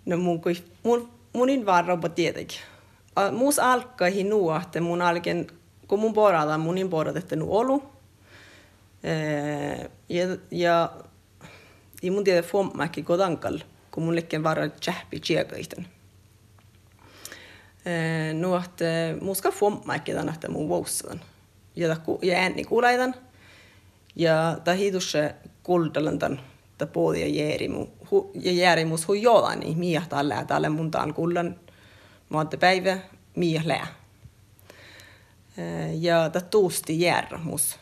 No 0.09 0.17
mun, 0.17 0.41
kui, 0.41 0.55
mun, 0.83 1.09
munin 1.33 1.65
varroba 1.65 2.09
tietenkin. 2.09 2.59
Muus 3.31 3.59
nuo, 4.23 4.57
että 4.57 4.81
mun 4.81 5.01
alken, 5.01 5.47
kun 5.87 5.99
mun 5.99 6.13
porada, 6.13 6.57
munin 6.57 6.91
nu 7.35 7.57
olu. 7.57 7.83
Ja, 10.09 10.25
ja, 10.51 10.91
ja 12.01 12.11
mun 12.11 12.23
tiedä 12.23 12.41
fommäkin 12.41 13.05
kodankal, 13.05 13.59
kun 13.91 14.03
mun 14.03 14.15
lekken 14.15 14.43
vara 14.43 14.69
tjähpi 14.69 15.21
että 18.65 18.85
mun 19.21 19.35
ska 19.35 19.51
fommäkin 19.51 20.15
tämän, 20.15 20.33
että 20.33 20.51
mun 20.51 20.69
vuossadan. 20.69 21.21
Ja, 21.75 21.95
ja 22.21 22.37
ääni 22.37 22.63
kuulaitan. 22.63 23.15
Ja 24.15 24.57
tämä 24.63 24.75
hiitusse 24.75 25.35
kuldalan 25.63 26.19
tämän, 26.19 26.41
että 26.71 26.85
puoli 26.85 27.21
ja 27.21 27.27
jeeri 27.27 27.67
mun 27.67 27.98
hu, 28.11 28.31
ja 28.35 28.51
järjemus 28.51 29.07
hu 29.07 29.13
jolan 29.13 29.59
niin 29.59 29.77
miä 29.77 30.01
tällä 30.09 30.45
tällä 30.45 30.69
mun 30.69 30.91
taan 30.91 31.13
kullan 31.13 31.55
maatte 32.29 32.57
päivä 32.57 32.97
miä 33.35 33.61
lää. 33.65 33.87
Ja 35.99 36.29
ta 36.29 36.41
tuusti 36.41 37.01
järra 37.01 37.37
mus. 37.37 37.79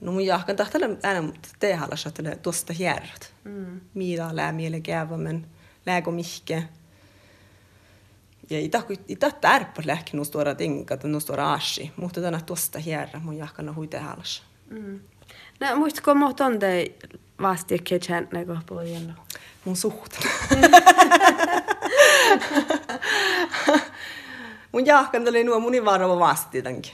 No 0.00 0.12
mun 0.12 0.26
jahkan 0.26 0.56
tahtella 0.56 0.86
aina 1.02 1.32
tehalla 1.58 1.96
sattele 1.96 2.36
tuosta 2.36 2.72
järrat. 2.78 3.34
Mm. 3.44 3.80
Miä 3.94 4.28
lää 4.32 4.52
miele 4.52 4.80
käyvä 4.80 5.16
men 5.16 5.46
lääkö 5.86 6.10
mihke. 6.10 6.62
Ja 8.50 8.60
ita 8.60 8.82
ita 9.08 9.30
tärpä 9.30 9.82
lähki 9.84 10.16
nus 10.16 10.30
tuoda 10.30 10.54
tinkat 10.54 11.04
nus 11.04 11.24
tuoda 11.24 11.52
ashi, 11.52 11.92
mutta 11.96 12.20
tänä 12.20 12.40
tuosta 12.46 12.78
järra 12.86 13.20
mun 13.20 13.36
jahkan 13.36 13.74
hui 13.74 13.88
tehallas. 13.88 14.42
Mm. 14.70 15.00
No 15.60 15.76
muistatko 15.76 16.14
mohton 17.38 17.66
te 17.66 17.74
vastikkeet 17.74 18.06
känneekö 18.06 18.56
pojalla? 18.66 19.12
Mun 19.64 19.76
suht. 19.76 20.12
mun 24.72 24.86
jahkan 24.86 25.28
oli 25.28 25.44
nuo 25.44 25.60
munin 25.60 25.84
varava 25.84 26.18
vastitankin. 26.18 26.92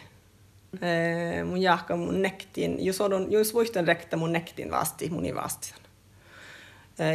Mun 1.45 1.63
jahkan 1.63 1.99
mun 1.99 2.23
nektiin, 2.23 2.85
jos, 2.85 3.01
odon, 3.01 3.33
jos 3.33 3.55
voisin 3.55 3.87
rektä 3.87 4.17
mun 4.17 4.33
nektiin 4.33 4.71
vasti, 4.71 5.11
munin 5.11 5.35
vastitan. 5.35 5.83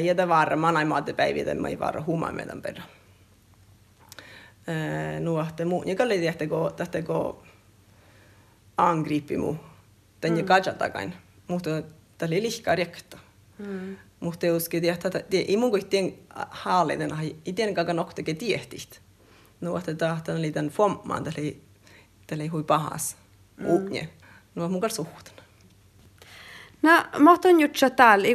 Ja 0.03 0.17
det 0.17 0.27
var 0.27 0.55
man 0.55 0.77
ei 0.77 0.85
maate 0.85 1.13
päivitä, 1.13 1.55
mä 1.55 1.67
ei 1.67 1.79
vara 1.79 2.03
humaa 2.07 2.31
meidän 2.31 2.61
perä. 2.61 2.83
Nu 5.19 5.39
att 5.39 5.59
mu, 5.65 5.83
jag 5.85 5.97
kallar 5.97 6.15
det 6.15 6.41
att 6.41 6.49
gå, 6.49 6.65
att 6.65 6.95
gå 7.05 7.35
angripi 8.75 9.37
mu, 9.37 9.55
den 10.21 10.37
jag 10.37 10.47
kajatakain. 10.47 11.13
Mutta 11.47 11.83
rekta. 12.75 13.17
Mm. 13.59 13.97
Mutta 14.19 14.45
jos 14.45 14.69
että 15.05 15.19
ei 15.31 15.57
mun 15.57 15.69
kuitenkin 15.69 16.27
haalinen, 16.49 17.11
ei 17.45 17.53
tiedä 17.53 17.73
kaga 17.73 17.93
noktake 17.93 18.33
tiehtist. 18.33 18.99
No, 19.61 19.77
että 19.77 19.93
tämä 19.93 20.37
oli 20.37 20.51
tämän 20.51 20.71
fommaan, 20.71 21.23
tämä 21.23 21.33
oli 22.35 22.47
hui 22.47 22.63
pahas. 22.63 23.17
Mm. 23.57 23.65
Uunje. 23.65 24.09
No, 24.55 24.69
mun 24.69 24.81
kanssa 24.81 25.03
suhtana. 25.03 25.41
No, 26.81 26.91
mä 27.19 27.31
oon 27.31 27.59
just 27.59 27.95
täällä, 27.95 28.27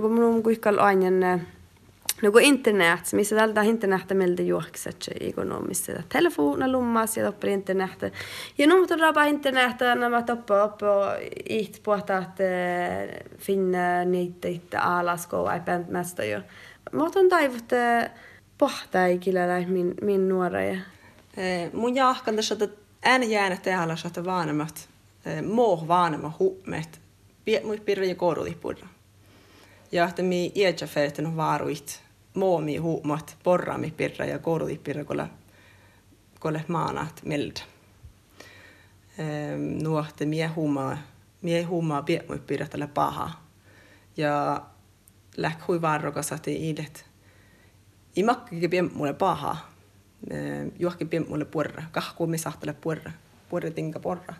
kun 0.00 0.12
mun 0.12 0.42
kuikal 0.42 0.78
aina 0.78 1.38
No 2.22 2.32
kun 2.32 2.42
internet, 2.42 3.12
missä 3.12 3.36
tältä 3.36 3.62
internet 3.62 4.10
meiltä 4.14 4.42
juokset, 4.42 5.10
kun 5.34 5.64
missä 5.68 6.02
telefona 6.08 6.72
lummas 6.72 7.16
ja 7.16 7.24
toppar 7.24 7.50
internet. 7.50 8.12
Ja 8.58 8.66
nu 8.66 8.80
mutta 8.80 8.96
rapa 8.96 9.24
internet 9.24 9.80
när 9.80 10.22
toppa 10.22 10.64
upp 10.64 10.82
och 10.82 11.30
it 11.48 11.82
på 11.82 11.92
att 11.92 12.40
finna 13.38 14.04
niitä 14.04 14.48
itse 14.48 14.78
alas 14.78 15.26
kun 15.26 15.52
ei 15.52 15.60
pänt 15.60 15.88
mästä 15.88 16.24
jo. 16.24 16.40
Mä 16.92 17.02
oon 17.02 17.28
taivut 17.28 17.68
pohtaa 18.58 19.06
ikillä 19.06 19.60
min, 19.66 19.94
min 20.02 20.28
nuoria. 20.28 20.76
Mun 21.72 21.94
jahkan 21.94 22.36
tässä, 22.36 22.54
että 22.54 22.68
ään 23.04 23.30
jäänyt 23.30 23.62
täällä, 23.62 23.96
että 24.06 24.24
vanhemmat, 24.24 24.88
muu 25.52 25.88
vanhemmat 25.88 26.38
huumet, 26.38 27.00
mui 27.64 27.80
pirra 27.80 28.04
ja 28.04 28.14
korulipurra. 28.14 28.88
Ja 29.92 30.04
että 30.04 30.22
mi 30.22 30.52
iätsä 30.54 30.86
färten 30.86 31.36
varuit, 31.36 32.02
moomi 32.34 32.76
huumat, 32.76 33.36
porrami 33.42 33.90
pirra 33.90 34.24
ja 34.24 34.38
korulipirra, 34.38 35.04
kolla, 35.04 35.28
kolla 36.38 36.60
maanat 36.68 37.20
melda. 37.24 37.60
Nuo, 39.82 40.04
että 40.08 40.26
mie 40.26 40.46
huumaa, 40.46 40.98
mie 41.42 41.62
huumaa 41.62 42.02
piemui 42.02 42.38
pirra 42.38 42.66
tällä 42.66 42.88
paha. 42.88 43.30
Ja 44.16 44.62
läk 45.36 45.68
hui 45.68 45.80
varrokas, 45.80 46.32
että 46.32 46.50
iidet. 46.50 47.04
I 48.16 48.22
makkikin 48.22 48.70
piem 48.70 48.90
mulle 48.94 49.14
paha. 49.14 49.56
Juokki 50.78 51.04
piem 51.04 51.26
mulle 51.28 51.44
porra. 51.44 51.82
Kahku 51.92 52.26
mi 52.26 52.38
sahtele 52.38 52.72
porra. 52.72 53.12
Porra 53.48 53.70
tinka 53.70 54.00
porra. 54.00 54.34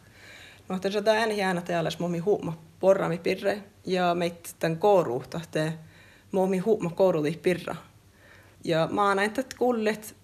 No, 0.68 0.76
että 0.76 0.90
se 0.90 1.02
ääni 1.06 1.38
jäänä 1.38 1.61
täällä, 1.61 1.90
momi 1.99 2.18
huuma 2.18 2.59
porrami 2.80 3.18
pirre 3.18 3.62
ja 3.85 4.14
meit 4.14 4.56
tämän 4.59 4.78
tahte 6.30 6.37
momi 6.37 6.58
huuma 6.58 6.90
kooruli 6.90 7.40
pirra. 7.42 7.76
Ja 8.64 8.88
mä 8.92 9.08
oon 9.08 9.16
näin, 9.16 9.30
että 9.30 9.56
kullet, 9.58 10.16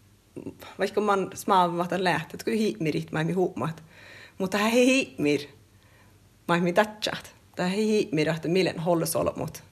vaikka 0.78 1.00
mä 1.00 1.12
oon 1.12 1.30
smaavatan 1.34 2.04
lähtet, 2.04 2.44
kun 2.44 2.52
hiimirit 2.52 3.12
mä 3.12 3.24
huumat. 3.34 3.82
Mutta 4.38 4.58
hän 4.58 4.72
ei 4.72 4.86
hiimir. 4.86 5.40
Mä 6.48 6.56
ei 6.66 6.72
tatsat. 6.72 7.34
Tämä 7.56 7.68
ei 7.68 7.86
hiimir, 7.86 8.28
että 8.28 8.48
millen 8.48 8.80
hålles 8.80 9.16
olmut. 9.16 9.62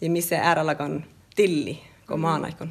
Ja 0.00 0.10
missä 0.10 0.38
äärälakan 0.38 1.04
tilli, 1.36 1.80
kun 2.06 2.20
mä 2.20 2.32
oon 2.32 2.44
aikon. 2.44 2.70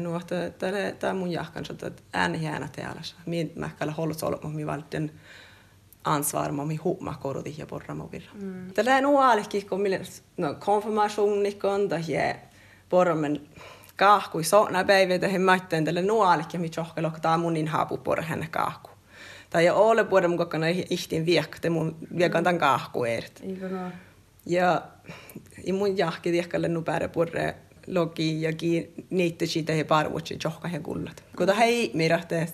Nu 0.00 0.16
että 0.16 0.72
tämä 0.98 1.14
mun 1.14 1.30
jahkan, 1.30 1.64
että 1.70 2.02
ääni 2.12 2.42
jäänä 2.42 2.68
täällä. 2.68 3.00
Mä 3.56 3.70
kalla 3.78 3.92
hålles 3.92 4.22
olmut, 4.22 4.54
mi 4.54 4.66
valten 4.66 5.12
ansvar 6.04 6.52
ma 6.52 6.64
mi 6.64 6.76
huma 6.76 7.14
korodi 7.20 7.54
ja 7.58 7.66
porra 7.66 7.94
mo 7.94 8.08
virra. 8.12 8.30
Mm. 8.34 8.72
Tällä 8.74 8.96
on 8.96 9.06
ualekki, 9.06 9.62
kun 9.62 9.80
mille 9.80 10.00
no 10.36 10.54
konfirmationikon 10.54 11.88
tai 11.88 12.02
je 12.08 12.36
porra 12.88 13.14
men 13.14 13.40
kahkui 13.96 14.44
sona 14.44 14.84
päivä 14.84 15.18
tähän 15.18 15.42
maitteen 15.42 15.84
tällä 15.84 16.02
nualekki 16.02 16.58
mi 16.58 16.68
chohka 16.68 17.02
loktaa 17.02 17.38
munin 17.38 17.68
haapu 17.68 17.96
porra 17.96 18.24
hänne 18.24 18.48
kahku. 18.50 18.90
Tai 19.50 19.64
ja 19.64 19.74
ole 19.74 20.04
porra 20.04 20.28
mun 20.28 20.38
kokana 20.38 20.66
ihtin 20.90 21.26
viekte 21.26 21.70
mun 21.70 21.96
viekan 22.18 22.44
tan 22.44 22.58
kahku 22.58 23.04
ert. 23.04 23.42
Ja 24.46 24.82
i 25.66 25.72
mun 25.72 25.98
jahki 25.98 26.30
tiekkalle 26.30 26.68
nu 26.68 26.82
pääre 26.82 27.08
porra 27.08 27.52
logi 27.86 28.42
ja 28.42 28.52
ki 28.52 28.92
niitte 29.10 29.46
siitä 29.46 29.72
he 29.72 29.84
parvutsi 29.84 30.36
chohka 30.36 30.68
he 30.68 30.80
kullat. 30.80 31.24
Kun 31.36 31.54
hei 31.56 31.90
mirahte 31.94 32.48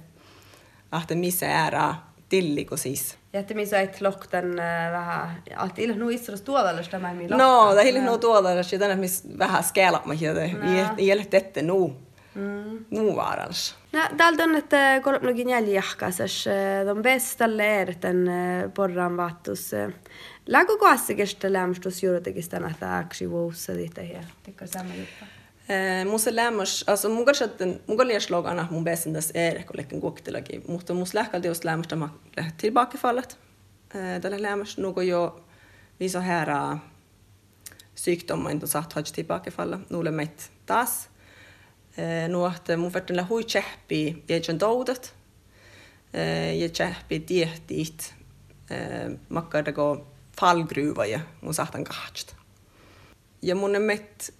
ahte 0.92 1.14
missä 1.14 1.46
äärää 1.46 2.13
tilliko 2.28 2.76
siis. 2.76 3.18
Ja 3.32 3.40
että 3.40 3.54
missä 3.54 3.80
et 3.80 4.00
lohtan 4.00 4.44
vähän, 4.92 5.42
että 5.66 5.82
ilman 5.82 5.98
nu 5.98 6.08
istus 6.08 6.42
tuolalla 6.42 6.82
tämä 6.90 7.14
mi 7.14 7.22
lohtan. 7.22 7.38
No, 7.38 7.74
det 7.74 7.88
ilman 7.88 8.04
nu 8.04 8.18
tuolalla, 8.18 8.50
ja 8.50 8.78
tänne 8.78 8.96
missä 8.96 9.28
vähän 9.38 9.64
skelat 9.64 10.06
mä 10.06 10.14
hieltä, 10.14 10.40
jäljellä 10.98 11.24
tette 11.24 11.62
nu. 11.62 11.96
Mm. 12.34 12.84
Nu 12.90 13.16
varals. 13.16 13.74
No, 13.92 14.00
täältä 14.16 14.44
on, 14.44 14.54
että 14.54 15.00
kolmnogin 15.02 15.48
jäljahkasas, 15.48 16.44
de 16.86 17.02
bestalle 17.02 17.80
är 17.80 17.94
den 18.02 18.26
porran 18.74 19.16
vattus. 19.16 19.70
Läggo 20.46 20.78
koassikesta 20.78 21.52
lämstus 21.52 22.02
juuritekistä 22.02 22.60
näitä 22.60 22.96
aksi 22.96 23.30
vuossa 23.30 23.74
dit 23.74 23.98
här. 23.98 24.24
Tycker 24.42 24.68
samma 24.68 24.94
juttu. 24.94 25.24
Musta 26.10 26.36
lämmas, 26.36 26.84
alltså 26.86 27.08
mun 27.08 27.24
kanssa, 27.24 27.44
että 27.44 27.66
mun 27.86 27.96
kanssa 27.96 28.20
slogana 28.20 28.68
mun 28.70 28.84
bästen 28.84 29.12
tässä 29.12 29.38
är 29.38 29.62
kun 29.62 29.76
lekin 29.76 30.00
kuoktilakin, 30.00 30.62
mutta 30.68 30.94
musta 30.94 31.18
lähkalti 31.18 31.48
just 31.48 31.64
lämmas 31.64 31.86
tämä 31.86 32.08
lähti 32.36 32.54
tillbakafallet. 32.56 33.38
Tällä 34.22 34.42
lämmas 34.42 34.78
nuko 34.78 35.00
jo 35.00 35.44
visa 36.00 36.20
här 36.20 36.78
sjukdomar 37.96 38.50
inte 38.50 38.66
satt 38.66 38.92
har 38.92 39.02
tillbakafalla. 39.02 39.80
Nu 39.90 40.10
meit 40.10 40.50
taas. 40.66 41.08
Nu 42.28 42.46
että 42.46 42.76
mun 42.76 42.92
verran 42.92 43.28
hui 43.28 43.44
tjäppi 43.44 44.24
jäjän 44.28 44.60
doudet. 44.60 45.14
Ja 46.54 46.68
tjäppi 46.68 47.20
tiehtiit. 47.20 48.14
Makkar 49.28 49.62
det 49.62 49.72
gå 49.72 50.06
fallgruva 50.40 51.06
ja 51.06 51.20
mun 51.40 51.54
sahtan 51.54 51.84
kahtst. 51.84 52.34
Ja 53.42 53.54
mun 53.54 53.82
meit 53.82 54.34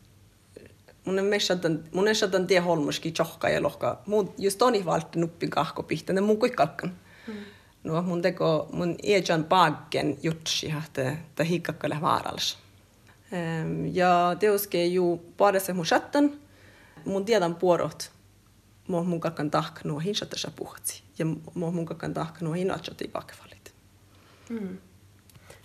mun 1.04 1.18
en 1.18 1.24
meshadan 1.24 1.84
mun 1.92 2.08
en 2.08 2.14
shadan 2.14 2.46
tie 2.46 2.60
holmuski 2.60 3.12
chohka 3.12 3.48
ja 3.48 3.62
lohka. 3.62 3.98
Mun 4.06 4.30
just 4.38 4.58
toni 4.58 4.84
valtti 4.84 5.18
nuppi 5.18 5.48
kahko 5.48 5.82
pihtäne 5.82 6.20
mun 6.20 6.36
kuikkalkan 6.36 6.94
mm. 7.26 7.44
no 7.84 8.02
mun 8.02 8.22
teko 8.22 8.68
mun 8.72 8.96
ejan 9.02 9.44
baggen 9.44 10.16
jutsi 10.22 10.68
hahte 10.68 11.16
ta 11.34 11.44
hikkakkale 11.44 12.00
vaarals 12.00 12.56
um, 13.32 13.86
ja 13.86 14.36
teoske 14.40 14.86
ju 14.86 15.18
bara 15.38 15.60
se 15.60 15.72
mun 15.72 15.86
shattan. 15.86 16.32
Mun 17.04 17.24
tiedän 17.24 17.54
puorot 17.54 18.10
mo 18.88 19.02
mun 19.04 19.20
kakkan 19.20 19.50
tahk 19.50 19.84
nuo 19.84 19.98
hinshatta 19.98 20.50
puhtsi 20.56 21.02
ja 21.18 21.26
mo 21.54 21.70
mun 21.70 21.86
kakkan 21.86 22.14
tahk 22.14 22.40
nuo 22.40 22.52
hinachoti 22.52 23.08
pakvalit. 23.08 23.72
Mm. 24.48 24.78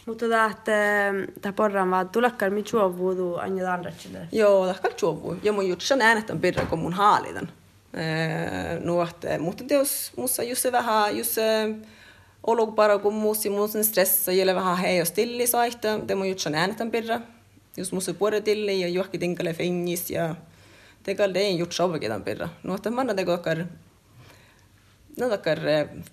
Mutta 0.10 0.26
että 0.52 0.72
tämä 1.42 1.54
porran 1.54 1.92
vaan 1.92 2.10
tulekaan 2.10 2.54
mi 2.54 2.64
juovuudu 2.74 3.36
aina 3.36 3.74
andratsille. 3.74 4.28
Joo, 4.32 4.68
tahkal 4.68 4.92
juovu. 5.02 5.36
Ja 5.44 5.54
mun 5.54 5.70
jutsan 5.70 6.02
äänetän 6.02 6.40
pirra, 6.40 6.66
kun 6.66 6.80
mun 6.80 6.94
haalitan. 6.94 7.50
Nuotte, 8.84 9.38
mutta 9.38 9.64
teos 9.64 10.12
mussa 10.18 10.44
just 10.44 10.62
se 10.62 10.72
vähän, 10.72 11.18
just 11.18 11.32
se 11.32 11.76
olo 12.48 12.68
bara 12.68 12.98
kun 12.98 13.14
musi 13.14 13.50
musin 13.50 13.84
stressa 13.84 14.32
jälle 14.32 14.56
vähän 14.56 14.78
hei 14.78 14.98
jos 14.98 15.12
tilli 15.12 15.48
saihta, 15.48 16.00
te 16.08 16.16
mun 16.16 16.30
jutsan 16.30 16.56
äänetän 16.56 16.92
pirra. 16.92 17.22
Just 17.78 17.92
mussa 17.92 18.14
puore 18.14 18.42
tilli 18.42 18.82
ja 18.82 18.88
juokki 18.88 19.18
tinkale 19.18 19.54
fengis 19.54 20.12
ja 20.12 20.36
är 21.08 21.36
en 21.36 21.58
gjort 21.58 21.74
sovekidan 21.74 22.24
pirra. 22.24 22.50
Nuotte 22.64 22.90
manna 22.90 23.14
teko 23.14 23.32
akkar, 23.32 23.68
no 25.18 25.30
takkar 25.30 25.60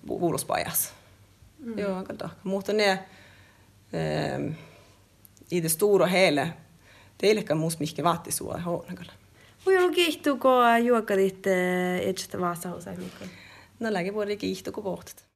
vuulospajas. 0.07 0.93
Mm. 1.59 1.79
Joo, 1.79 1.97
aika 1.97 2.29
Mutta 2.43 2.73
ne, 2.73 2.99
i 5.51 5.61
det 5.61 5.71
suure 5.71 6.03
er 6.03 6.07
og 6.07 6.11
hele 6.11 6.47
teilekka 7.17 7.55
muus 7.55 7.79
mihki 7.79 8.03
vaati 8.03 8.31
sua 8.31 8.59
hoonakalla. 8.59 9.13
Voi 9.65 9.77
ollut 9.77 9.95
kiihtuu, 9.95 10.33
øh, 10.33 10.39
kun 10.39 10.85
juokadit 10.85 11.47
et 12.01 12.39
vaasa 12.39 12.73
osaa 12.73 12.93
No 13.79 13.93
lääke 13.93 14.13
voi 14.13 14.37
kiihtuu, 14.37 14.73
kun 14.73 14.83
pohtit. 14.83 15.26